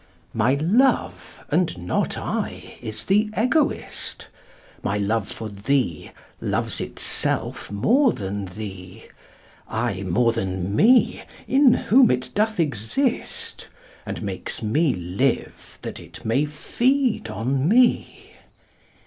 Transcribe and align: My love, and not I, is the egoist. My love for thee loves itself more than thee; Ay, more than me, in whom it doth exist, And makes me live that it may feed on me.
My 0.33 0.55
love, 0.55 1.43
and 1.51 1.77
not 1.85 2.17
I, 2.17 2.75
is 2.81 3.05
the 3.05 3.29
egoist. 3.39 4.29
My 4.81 4.97
love 4.97 5.29
for 5.31 5.47
thee 5.47 6.09
loves 6.39 6.81
itself 6.81 7.69
more 7.69 8.11
than 8.11 8.45
thee; 8.45 9.05
Ay, 9.69 10.01
more 10.01 10.33
than 10.33 10.75
me, 10.75 11.21
in 11.47 11.75
whom 11.75 12.09
it 12.09 12.31
doth 12.33 12.59
exist, 12.59 13.67
And 14.03 14.23
makes 14.23 14.63
me 14.63 14.95
live 14.95 15.77
that 15.83 15.99
it 15.99 16.25
may 16.25 16.45
feed 16.45 17.29
on 17.29 17.67
me. 17.67 18.33